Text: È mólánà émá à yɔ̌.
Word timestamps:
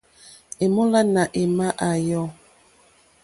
È 0.63 0.65
mólánà 0.75 1.21
émá 1.41 1.67
à 1.87 1.89
yɔ̌. 2.07 2.23